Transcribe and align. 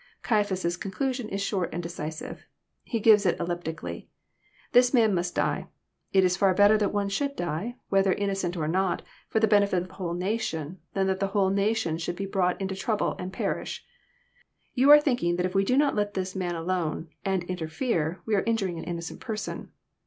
']Caiaphas' 0.23 0.77
con 0.77 0.91
clusion 0.91 1.29
is 1.29 1.41
short 1.43 1.69
and 1.71 1.83
decisive. 1.83 2.47
He 2.81 2.99
gives 2.99 3.23
it 3.23 3.39
elliptically." 3.39 4.09
This 4.71 4.95
Man 4.95 5.13
must 5.13 5.35
die. 5.35 5.67
It 6.11 6.23
is 6.23 6.35
far 6.35 6.55
better 6.55 6.75
that 6.79 6.91
one 6.91 7.07
should 7.07 7.35
die, 7.35 7.75
whether 7.89 8.11
in 8.11 8.27
nocent 8.31 8.57
or 8.57 8.67
not, 8.67 9.03
for 9.29 9.39
the 9.39 9.45
benefit 9.47 9.79
of 9.83 9.89
the 9.89 9.93
whole 9.93 10.15
nation, 10.15 10.79
than 10.95 11.05
that 11.05 11.19
the 11.19 11.27
whole 11.37 11.51
nation 11.51 11.99
should 11.99 12.15
be 12.15 12.25
brought 12.25 12.59
into 12.59 12.73
trouble 12.75 13.15
and 13.19 13.31
perish. 13.31 13.85
You 14.73 14.89
are 14.89 14.99
thinking 14.99 15.35
that 15.35 15.45
if 15.45 15.53
we 15.53 15.63
do 15.63 15.77
not 15.77 15.93
let 15.93 16.15
this 16.15 16.35
Man 16.35 16.55
alone, 16.55 17.09
and 17.23 17.43
interfere, 17.43 18.21
we 18.25 18.33
are 18.33 18.41
injuring 18.41 18.79
an 18.79 18.85
innocent 18.85 19.19
person. 19.19 19.69